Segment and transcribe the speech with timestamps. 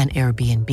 [0.00, 0.70] an Airbnb.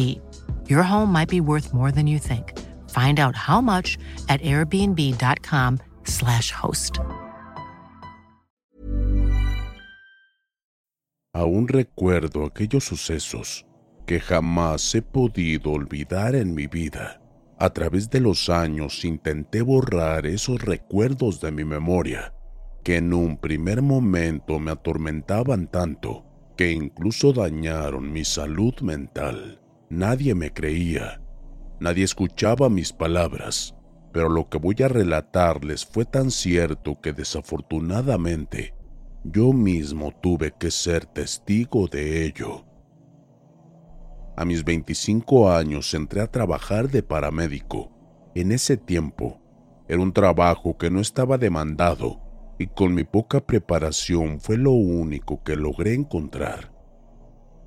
[0.70, 2.53] Your home might be worth more than you think.
[2.89, 3.97] Find out how much
[4.30, 7.00] at airbnb.com/slash host.
[11.33, 13.66] Aún recuerdo aquellos sucesos
[14.08, 17.22] que jamás he podido olvidar en mi vida.
[17.59, 22.33] A través de los años intenté borrar esos recuerdos de mi memoria,
[22.83, 26.27] que en un primer momento me atormentaban tanto
[26.58, 29.61] que incluso dañaron mi salud mental.
[29.89, 31.22] Nadie me creía,
[31.80, 33.76] nadie escuchaba mis palabras,
[34.11, 38.73] pero lo que voy a relatarles fue tan cierto que desafortunadamente
[39.23, 42.65] yo mismo tuve que ser testigo de ello.
[44.36, 47.92] A mis 25 años entré a trabajar de paramédico.
[48.36, 49.42] En ese tiempo,
[49.87, 52.27] era un trabajo que no estaba demandado
[52.59, 56.73] y con mi poca preparación fue lo único que logré encontrar.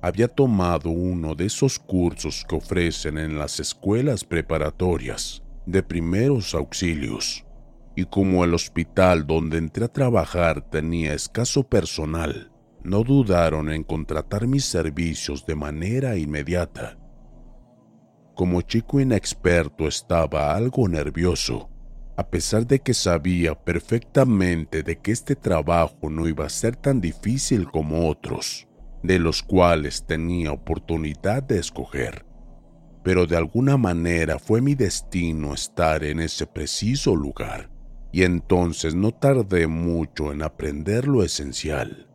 [0.01, 7.45] Había tomado uno de esos cursos que ofrecen en las escuelas preparatorias de primeros auxilios,
[7.95, 12.51] y como el hospital donde entré a trabajar tenía escaso personal,
[12.83, 16.97] no dudaron en contratar mis servicios de manera inmediata.
[18.33, 21.69] Como chico inexperto estaba algo nervioso,
[22.21, 27.01] a pesar de que sabía perfectamente de que este trabajo no iba a ser tan
[27.01, 28.67] difícil como otros,
[29.01, 32.23] de los cuales tenía oportunidad de escoger.
[33.03, 37.71] Pero de alguna manera fue mi destino estar en ese preciso lugar,
[38.11, 42.07] y entonces no tardé mucho en aprender lo esencial.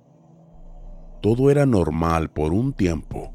[1.21, 3.35] Todo era normal por un tiempo.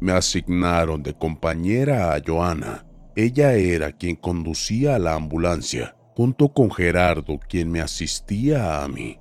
[0.00, 2.84] Me asignaron de compañera a Joana.
[3.16, 9.18] Ella era quien conducía a la ambulancia junto con Gerardo, quien me asistía a mí.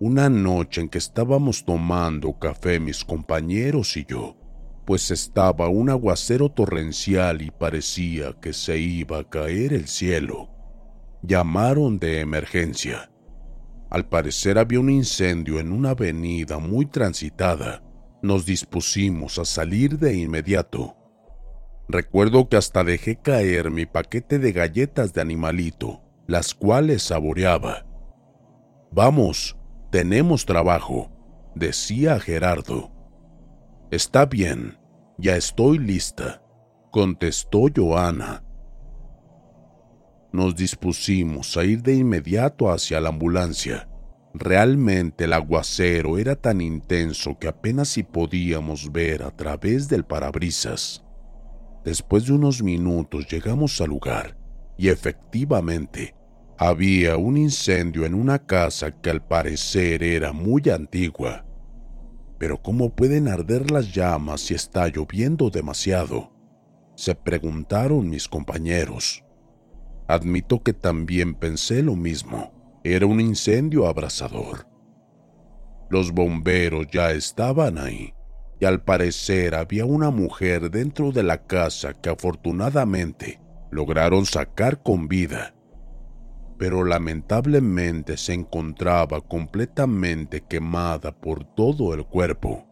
[0.00, 4.36] Una noche en que estábamos tomando café mis compañeros y yo,
[4.84, 10.50] pues estaba un aguacero torrencial y parecía que se iba a caer el cielo.
[11.22, 13.10] Llamaron de emergencia.
[13.88, 17.82] Al parecer había un incendio en una avenida muy transitada.
[18.22, 20.96] Nos dispusimos a salir de inmediato.
[21.88, 27.86] Recuerdo que hasta dejé caer mi paquete de galletas de animalito, las cuales saboreaba.
[28.90, 29.56] Vamos,
[29.90, 31.10] tenemos trabajo,
[31.54, 32.90] decía Gerardo.
[33.90, 34.78] Está bien,
[35.18, 36.42] ya estoy lista,
[36.90, 38.42] contestó Joana.
[40.32, 43.88] Nos dispusimos a ir de inmediato hacia la ambulancia.
[44.32, 51.03] Realmente el aguacero era tan intenso que apenas si podíamos ver a través del parabrisas.
[51.84, 54.38] Después de unos minutos llegamos al lugar
[54.78, 56.14] y efectivamente
[56.56, 61.44] había un incendio en una casa que al parecer era muy antigua.
[62.38, 66.32] Pero ¿cómo pueden arder las llamas si está lloviendo demasiado?
[66.96, 69.22] Se preguntaron mis compañeros.
[70.08, 72.80] Admito que también pensé lo mismo.
[72.82, 74.66] Era un incendio abrasador.
[75.90, 78.13] Los bomberos ya estaban ahí
[78.64, 83.40] al parecer había una mujer dentro de la casa que afortunadamente
[83.70, 85.54] lograron sacar con vida.
[86.56, 92.64] pero lamentablemente se encontraba completamente quemada por todo el cuerpo,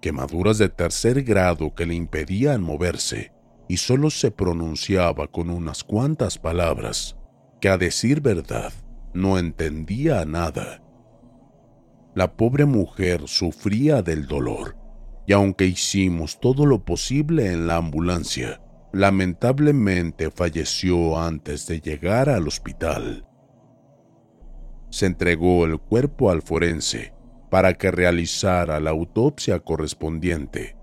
[0.00, 3.32] quemaduras de tercer grado que le impedían moverse
[3.68, 7.16] y solo se pronunciaba con unas cuantas palabras
[7.60, 8.72] que a decir verdad
[9.14, 10.82] no entendía nada.
[12.16, 14.81] La pobre mujer sufría del dolor
[15.26, 18.60] y aunque hicimos todo lo posible en la ambulancia,
[18.92, 23.26] lamentablemente falleció antes de llegar al hospital.
[24.90, 27.14] Se entregó el cuerpo al forense
[27.50, 30.76] para que realizara la autopsia correspondiente.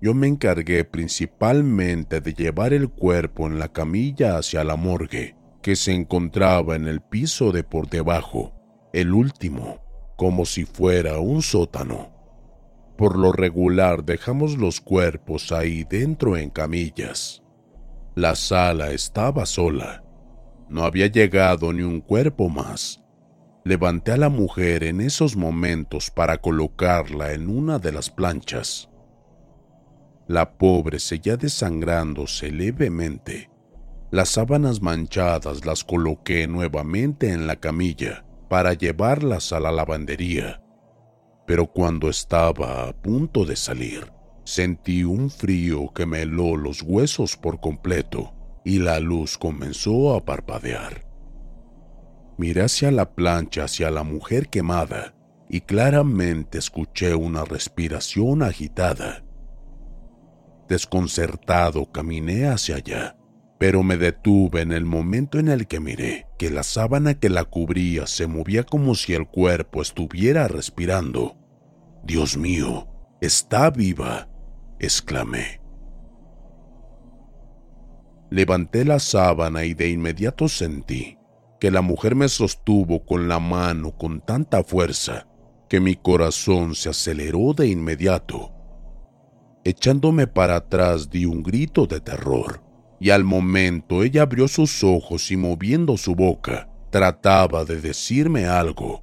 [0.00, 5.76] Yo me encargué principalmente de llevar el cuerpo en la camilla hacia la morgue, que
[5.76, 8.54] se encontraba en el piso de por debajo,
[8.94, 9.82] el último,
[10.16, 12.19] como si fuera un sótano.
[13.00, 17.42] Por lo regular dejamos los cuerpos ahí dentro en camillas.
[18.14, 20.04] La sala estaba sola.
[20.68, 23.02] No había llegado ni un cuerpo más.
[23.64, 28.90] Levanté a la mujer en esos momentos para colocarla en una de las planchas.
[30.28, 33.48] La pobre seguía desangrándose levemente.
[34.10, 40.60] Las sábanas manchadas las coloqué nuevamente en la camilla para llevarlas a la lavandería.
[41.50, 44.06] Pero cuando estaba a punto de salir,
[44.44, 48.32] Sentí un frío que me heló los huesos por completo
[48.64, 51.04] y la luz comenzó a parpadear.
[52.38, 55.14] Miré hacia la plancha, hacia la mujer quemada,
[55.48, 59.24] y claramente escuché una respiración agitada.
[60.68, 63.16] Desconcertado caminé hacia allá,
[63.58, 67.44] pero me detuve en el momento en el que miré que la sábana que la
[67.44, 71.39] cubría se movía como si el cuerpo estuviera respirando.
[72.02, 72.88] Dios mío,
[73.20, 74.30] está viva
[74.80, 75.60] exclamé.
[78.30, 81.18] Levanté la sábana y de inmediato sentí
[81.60, 85.26] que la mujer me sostuvo con la mano con tanta fuerza
[85.68, 88.52] que mi corazón se aceleró de inmediato.
[89.62, 92.62] Echándome para atrás di un grito de terror
[92.98, 99.02] y al momento ella abrió sus ojos y moviendo su boca trataba de decirme algo.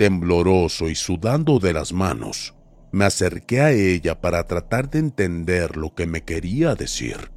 [0.00, 2.54] Tembloroso y sudando de las manos,
[2.90, 7.30] me acerqué a ella para tratar de entender lo que me quería decir,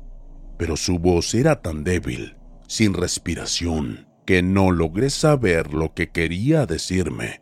[0.58, 2.38] pero su voz era tan débil,
[2.70, 7.42] sin respiración, que no logré saber lo que quería decirme.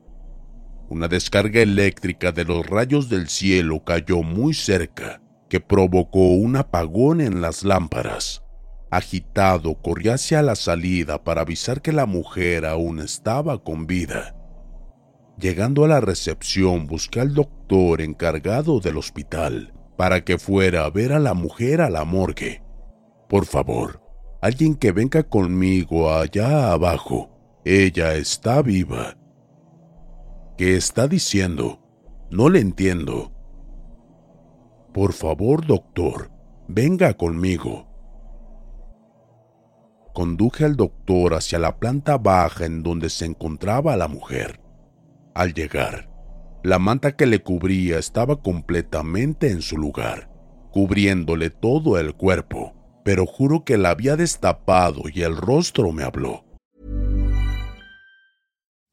[0.89, 7.21] Una descarga eléctrica de los rayos del cielo cayó muy cerca, que provocó un apagón
[7.21, 8.41] en las lámparas.
[8.89, 14.40] Agitado, corrí hacia la salida para avisar que la mujer aún estaba con vida.
[15.41, 21.13] Llegando a la recepción busqué al doctor encargado del hospital para que fuera a ver
[21.13, 22.61] a la mujer a la morgue.
[23.27, 24.03] Por favor,
[24.39, 27.31] alguien que venga conmigo allá abajo.
[27.65, 29.17] Ella está viva.
[30.59, 31.79] ¿Qué está diciendo?
[32.29, 33.31] No le entiendo.
[34.93, 36.29] Por favor, doctor,
[36.67, 37.88] venga conmigo.
[40.13, 44.60] Conduje al doctor hacia la planta baja en donde se encontraba la mujer.
[45.33, 46.09] Al llegar,
[46.61, 50.29] la manta que le cubría estaba completamente en su lugar,
[50.71, 52.73] cubriéndole todo el cuerpo,
[53.05, 56.43] pero juro que la había destapado y el rostro me habló.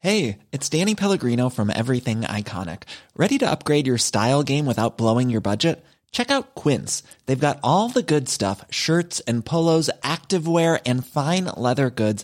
[0.01, 2.83] Hey, it's Danny Pellegrino from Everything Iconic.
[3.17, 5.83] ¿Ready to upgrade your style game without blowing your budget?
[6.13, 7.03] Check out Quince.
[7.25, 12.23] They've got all the good stuff shirts and polos, activewear, and fine leather goods,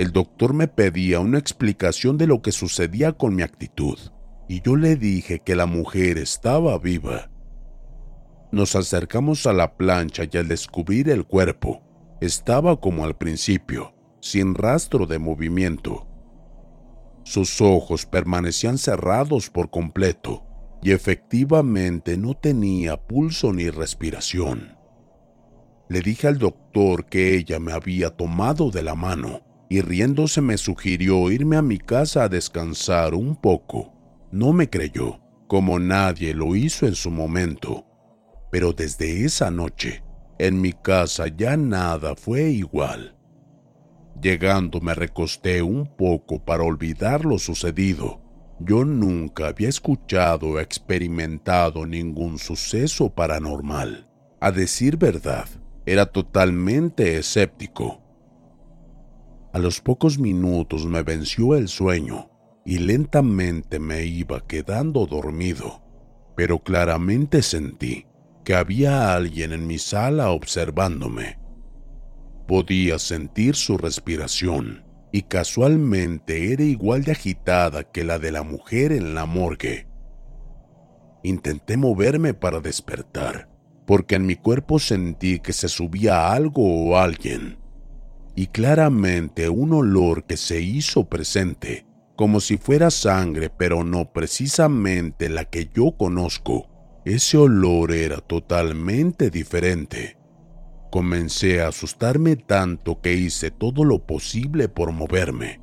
[0.00, 3.98] El doctor me pedía una explicación de lo que sucedía con mi actitud,
[4.48, 7.30] y yo le dije que la mujer estaba viva.
[8.50, 11.82] Nos acercamos a la plancha y al descubrir el cuerpo,
[12.22, 13.92] estaba como al principio,
[14.22, 16.06] sin rastro de movimiento.
[17.22, 20.46] Sus ojos permanecían cerrados por completo
[20.82, 24.78] y efectivamente no tenía pulso ni respiración.
[25.90, 30.58] Le dije al doctor que ella me había tomado de la mano y riéndose me
[30.58, 33.94] sugirió irme a mi casa a descansar un poco.
[34.32, 37.86] No me creyó, como nadie lo hizo en su momento.
[38.50, 40.02] Pero desde esa noche,
[40.40, 43.16] en mi casa ya nada fue igual.
[44.20, 48.20] Llegando me recosté un poco para olvidar lo sucedido.
[48.58, 54.08] Yo nunca había escuchado o experimentado ningún suceso paranormal.
[54.40, 55.48] A decir verdad,
[55.86, 57.99] era totalmente escéptico.
[59.52, 62.30] A los pocos minutos me venció el sueño
[62.64, 65.82] y lentamente me iba quedando dormido,
[66.36, 68.06] pero claramente sentí
[68.44, 71.38] que había alguien en mi sala observándome.
[72.46, 78.92] Podía sentir su respiración y casualmente era igual de agitada que la de la mujer
[78.92, 79.88] en la morgue.
[81.24, 83.48] Intenté moverme para despertar,
[83.84, 87.59] porque en mi cuerpo sentí que se subía algo o alguien,
[88.34, 95.28] y claramente un olor que se hizo presente, como si fuera sangre, pero no precisamente
[95.28, 96.68] la que yo conozco.
[97.04, 100.18] Ese olor era totalmente diferente.
[100.90, 105.60] Comencé a asustarme tanto que hice todo lo posible por moverme.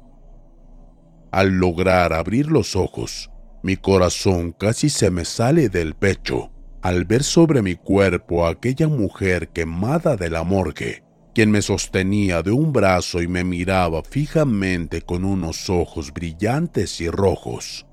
[1.32, 3.30] Al lograr abrir los ojos,
[3.62, 8.88] mi corazón casi se me sale del pecho al ver sobre mi cuerpo a aquella
[8.88, 11.04] mujer quemada de la morgue,
[11.38, 17.12] quien me sostenía de un brazo y me miraba fijamente con unos ojos brillantes y
[17.12, 17.86] rojos.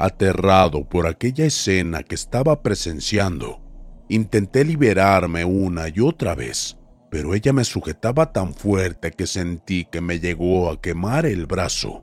[0.00, 3.62] Aterrado por aquella escena que estaba presenciando,
[4.08, 6.76] intenté liberarme una y otra vez,
[7.12, 12.02] pero ella me sujetaba tan fuerte que sentí que me llegó a quemar el brazo.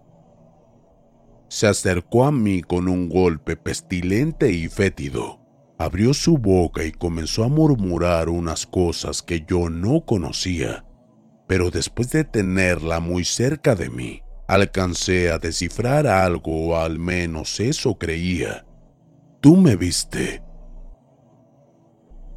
[1.50, 5.41] Se acercó a mí con un golpe pestilente y fétido.
[5.82, 10.86] Abrió su boca y comenzó a murmurar unas cosas que yo no conocía,
[11.48, 17.60] pero después de tenerla muy cerca de mí, alcancé a descifrar algo o al menos
[17.60, 18.64] eso creía.
[19.40, 20.44] Tú me viste.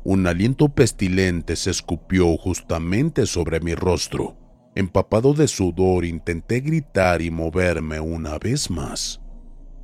[0.04, 4.38] Un aliento pestilente se escupió justamente sobre mi rostro
[4.74, 9.20] Empapado de sudor intenté gritar y moverme una vez más.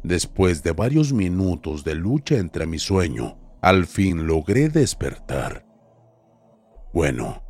[0.02, 5.66] Después de varios minutos de lucha entre mi sueño, al fin logré despertar.
[6.92, 7.42] Bueno,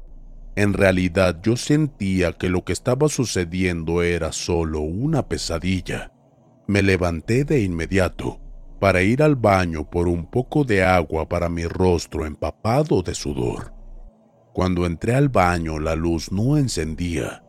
[0.56, 6.12] en realidad yo sentía que lo que estaba sucediendo era solo una pesadilla.
[6.66, 8.40] Me levanté de inmediato
[8.80, 13.72] para ir al baño por un poco de agua para mi rostro empapado de sudor.
[14.52, 17.44] Cuando entré al baño la luz no encendía.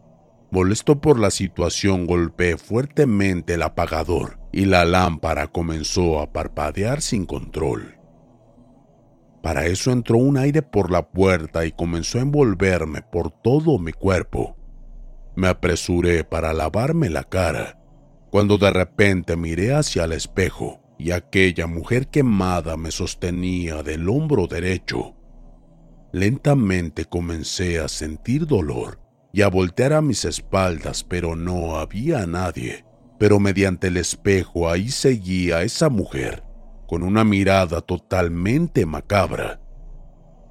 [0.51, 7.25] Molesto por la situación golpeé fuertemente el apagador y la lámpara comenzó a parpadear sin
[7.25, 8.00] control.
[9.41, 13.91] Para eso entró un aire por la puerta y comenzó a envolverme por todo mi
[13.91, 14.55] cuerpo.
[15.36, 17.79] Me apresuré para lavarme la cara,
[18.29, 24.45] cuando de repente miré hacia el espejo y aquella mujer quemada me sostenía del hombro
[24.45, 25.15] derecho.
[26.12, 29.00] Lentamente comencé a sentir dolor
[29.33, 32.86] y a voltear a mis espaldas, pero no había nadie.
[33.17, 36.43] Pero mediante el espejo ahí seguía esa mujer,
[36.91, 39.62] con una mirada totalmente macabra.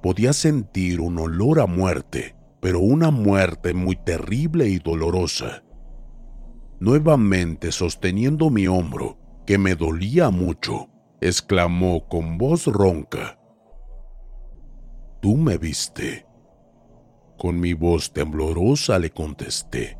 [0.01, 5.63] Podía sentir un olor a muerte, pero una muerte muy terrible y dolorosa.
[6.79, 10.89] Nuevamente sosteniendo mi hombro, que me dolía mucho,
[11.21, 13.39] exclamó con voz ronca.
[15.21, 16.25] Tú me viste.
[17.37, 19.99] Con mi voz temblorosa le contesté.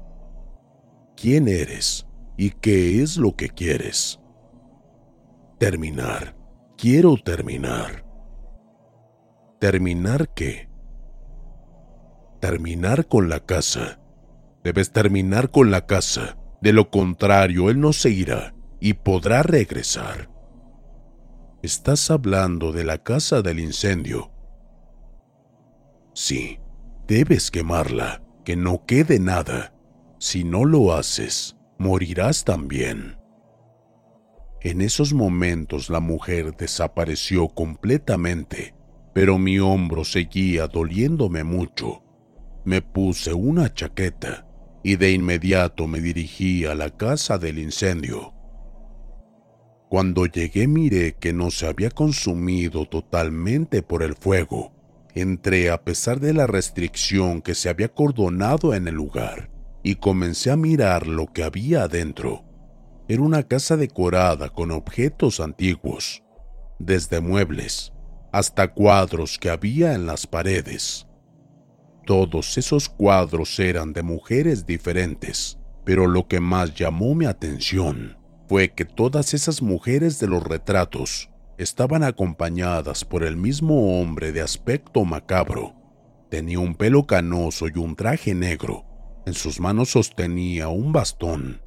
[1.15, 4.20] ¿Quién eres y qué es lo que quieres?
[5.61, 6.35] Terminar.
[6.75, 8.03] Quiero terminar.
[9.59, 10.67] ¿Terminar qué?
[12.39, 14.01] Terminar con la casa.
[14.63, 16.35] Debes terminar con la casa.
[16.63, 20.31] De lo contrario, él no se irá y podrá regresar.
[21.61, 24.31] Estás hablando de la casa del incendio
[26.15, 26.59] Sí,
[27.05, 29.75] debes quemarla, que no quede nada.
[30.17, 33.20] Si no lo haces, morirás también.
[34.61, 38.75] En esos momentos la mujer desapareció completamente,
[39.13, 42.03] pero mi hombro seguía doliéndome mucho.
[42.63, 44.47] Me puse una chaqueta
[44.83, 48.33] y de inmediato me dirigí a la casa del incendio.
[49.89, 54.71] Cuando llegué miré que no se había consumido totalmente por el fuego,
[55.13, 59.49] Entré a pesar de la restricción que se había cordonado en el lugar
[59.83, 62.45] y comencé a mirar lo que había adentro.
[63.11, 66.23] Era una casa decorada con objetos antiguos,
[66.79, 67.91] desde muebles
[68.31, 71.07] hasta cuadros que había en las paredes.
[72.05, 78.69] Todos esos cuadros eran de mujeres diferentes, pero lo que más llamó mi atención fue
[78.69, 85.03] que todas esas mujeres de los retratos estaban acompañadas por el mismo hombre de aspecto
[85.03, 85.75] macabro.
[86.29, 88.85] Tenía un pelo canoso y un traje negro.
[89.25, 91.59] En sus manos sostenía un bastón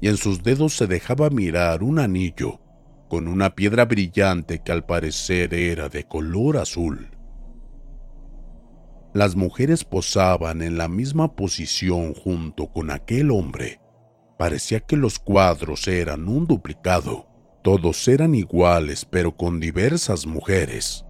[0.00, 2.60] y en sus dedos se dejaba mirar un anillo
[3.08, 7.10] con una piedra brillante que al parecer era de color azul.
[9.12, 13.80] Las mujeres posaban en la misma posición junto con aquel hombre.
[14.38, 17.26] Parecía que los cuadros eran un duplicado.
[17.64, 21.04] Todos eran iguales pero con diversas mujeres.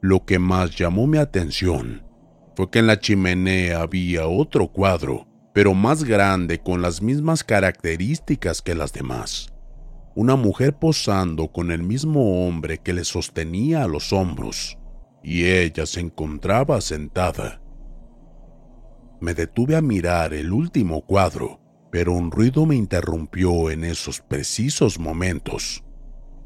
[0.00, 2.04] Lo que más llamó mi atención
[2.56, 8.62] fue que en la chimenea había otro cuadro, pero más grande con las mismas características
[8.62, 9.52] que las demás.
[10.14, 14.78] Una mujer posando con el mismo hombre que le sostenía a los hombros
[15.22, 17.60] y ella se encontraba sentada.
[19.20, 24.98] Me detuve a mirar el último cuadro, pero un ruido me interrumpió en esos precisos
[24.98, 25.84] momentos.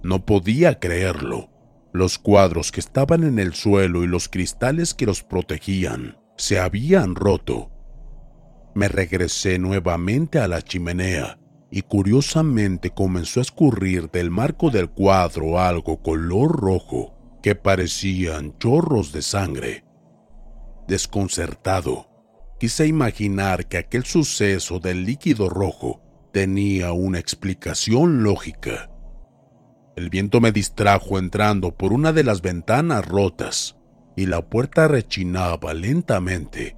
[0.03, 1.51] No podía creerlo.
[1.93, 7.15] Los cuadros que estaban en el suelo y los cristales que los protegían se habían
[7.15, 7.72] roto.
[8.75, 11.39] Me regresé nuevamente a la chimenea
[11.71, 19.13] y curiosamente comenzó a escurrir del marco del cuadro algo color rojo que parecían chorros
[19.13, 19.85] de sangre.
[20.87, 22.09] Desconcertado,
[22.59, 26.03] quise imaginar que aquel suceso del líquido rojo
[26.33, 28.91] tenía una explicación lógica.
[29.97, 33.77] El viento me distrajo entrando por una de las ventanas rotas
[34.17, 36.77] y la puerta rechinaba lentamente.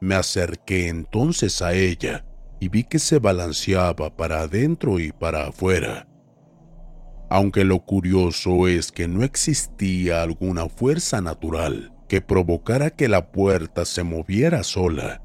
[0.00, 2.24] Me acerqué entonces a ella
[2.60, 6.08] y vi que se balanceaba para adentro y para afuera
[7.30, 13.84] aunque lo curioso es que no existía alguna fuerza natural que provocara que la puerta
[13.84, 15.22] se moviera sola.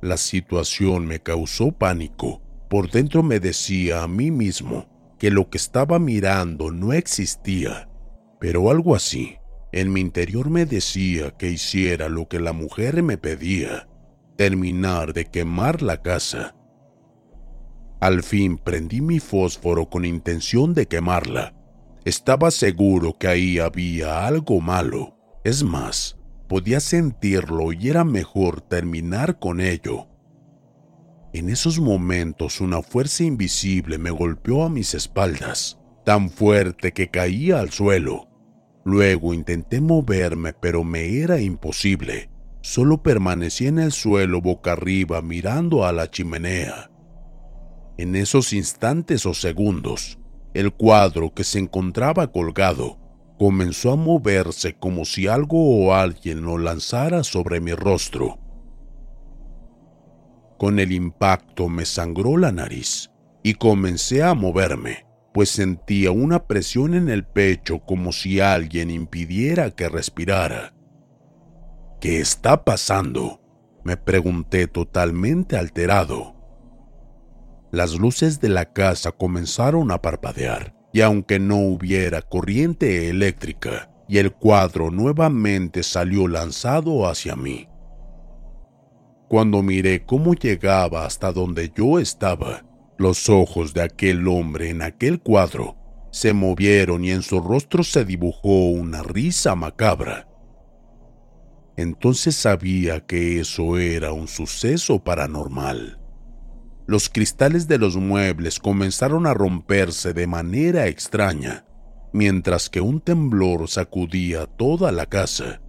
[0.00, 2.40] La situación me causó pánico.
[2.70, 4.86] Por dentro me decía a mí mismo
[5.18, 7.90] que lo que estaba mirando no existía,
[8.38, 9.39] pero algo así
[9.72, 13.88] en mi interior me decía que hiciera lo que la mujer me pedía,
[14.36, 16.54] terminar de quemar la casa
[18.00, 21.54] al fin prendí mi fósforo con intención de quemarla.
[22.06, 25.18] Estaba seguro que ahí había algo malo.
[25.44, 30.08] Es más, podía sentirlo y era mejor terminar con ello.
[31.34, 37.60] En esos momentos una fuerza invisible me golpeó a mis espaldas, tan fuerte que caía
[37.60, 38.29] al suelo.
[38.90, 42.28] Luego intenté moverme, pero me era imposible.
[42.60, 46.90] Solo permanecí en el suelo boca arriba mirando a la chimenea.
[47.98, 50.18] En esos instantes o segundos,
[50.54, 52.98] el cuadro que se encontraba colgado
[53.38, 58.40] comenzó a moverse como si algo o alguien lo lanzara sobre mi rostro.
[60.58, 63.12] Con el impacto me sangró la nariz
[63.44, 69.70] y comencé a moverme, pues sentía una presión en el pecho como si alguien impidiera
[69.70, 70.74] que respirara.
[72.00, 73.40] ¿Qué está pasando?
[73.84, 76.34] Me pregunté totalmente alterado.
[77.70, 84.18] Las luces de la casa comenzaron a parpadear, y aunque no hubiera corriente eléctrica, y
[84.18, 87.68] el cuadro nuevamente salió lanzado hacia mí.
[89.28, 92.64] Cuando miré cómo llegaba hasta donde yo estaba,
[93.00, 95.76] los ojos de aquel hombre en aquel cuadro
[96.12, 100.28] se movieron y en su rostro se dibujó una risa macabra.
[101.76, 106.00] Entonces sabía que eso era un suceso paranormal
[106.90, 111.64] los cristales de los muebles comenzaron a romperse de manera extraña,
[112.12, 115.62] mientras que un temblor sacudía toda la casa.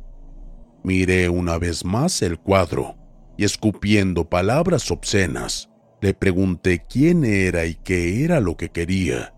[0.84, 2.96] Miré una vez más el cuadro
[3.38, 5.70] y escupiendo palabras obscenas,
[6.02, 9.34] le pregunté quién era y qué era lo que quería.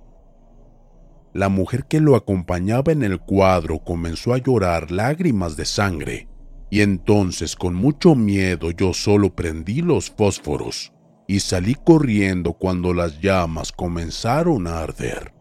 [1.33, 6.27] La mujer que lo acompañaba en el cuadro comenzó a llorar lágrimas de sangre,
[6.69, 10.93] y entonces con mucho miedo yo solo prendí los fósforos
[11.27, 15.33] y salí corriendo cuando las llamas comenzaron a arder.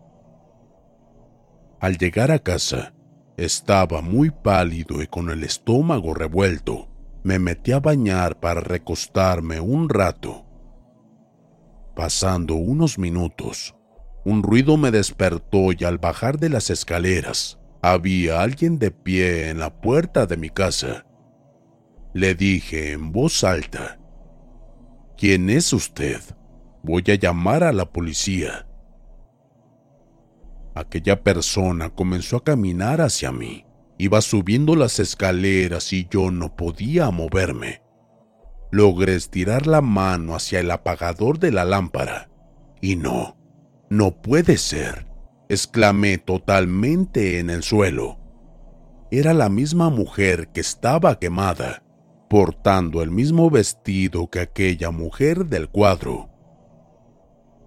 [1.81, 2.95] Al llegar a casa,
[3.37, 6.89] estaba muy pálido y con el estómago revuelto.
[7.25, 10.47] Me metí a bañar para recostarme un rato.
[11.95, 13.75] Pasando unos minutos,
[14.25, 19.59] un ruido me despertó y al bajar de las escaleras, había alguien de pie en
[19.59, 21.05] la puerta de mi casa.
[22.15, 23.99] Le dije en voz alta,
[25.17, 26.21] ¿Quién es usted?
[26.83, 28.67] Voy a llamar a la policía.
[30.75, 33.67] Aquella persona comenzó a caminar hacia mí.
[33.99, 37.82] Iba subiendo las escaleras y yo no podía moverme.
[38.73, 42.31] Logré estirar la mano hacia el apagador de la lámpara.
[42.81, 43.37] Y no,
[43.91, 45.07] no puede ser,
[45.51, 48.19] exclamé totalmente en el suelo.
[49.11, 51.83] Era la misma mujer que estaba quemada,
[52.31, 56.31] portando el mismo vestido que aquella mujer del cuadro.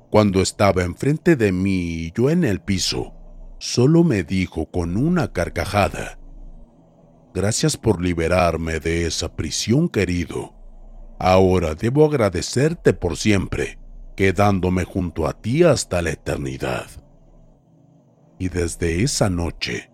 [0.10, 3.14] Cuando estaba enfrente de mí y yo en el piso,
[3.60, 6.18] solo me dijo con una carcajada,
[7.36, 10.55] Gracias por liberarme de esa prisión, querido.
[11.28, 13.80] Ahora debo agradecerte por siempre,
[14.16, 16.86] quedándome junto a ti hasta la eternidad.
[18.38, 19.90] Y desde esa noche,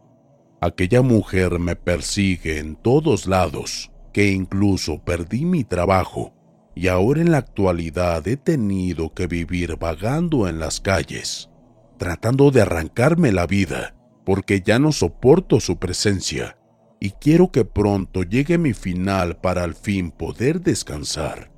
[0.60, 6.34] aquella mujer me persigue en todos lados, que incluso perdí mi trabajo
[6.76, 11.50] y ahora en la actualidad he tenido que vivir vagando en las calles,
[11.98, 16.58] tratando de arrancarme la vida, porque ya no soporto su presencia
[17.04, 21.52] y quiero que pronto llegue mi final para al fin poder descansar.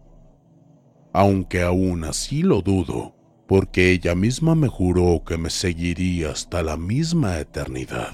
[1.11, 3.13] Aunque aún así lo dudo,
[3.45, 8.13] porque ella misma me juró que me seguiría hasta la misma eternidad.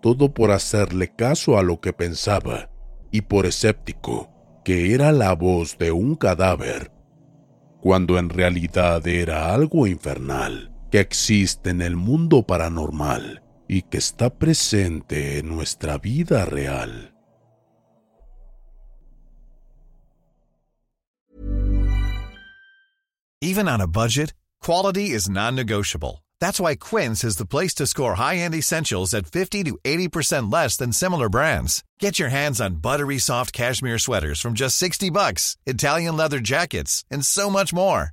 [0.00, 2.70] Todo por hacerle caso a lo que pensaba
[3.12, 4.30] y por escéptico
[4.64, 6.90] que era la voz de un cadáver,
[7.80, 14.30] cuando en realidad era algo infernal que existe en el mundo paranormal y que está
[14.30, 17.12] presente en nuestra vida real.
[23.40, 26.24] Even on a budget, quality is non-negotiable.
[26.40, 30.76] That's why Quince is the place to score high-end essentials at 50 to 80% less
[30.76, 31.84] than similar brands.
[32.00, 37.04] Get your hands on buttery soft cashmere sweaters from just 60 bucks, Italian leather jackets,
[37.10, 38.12] and so much more.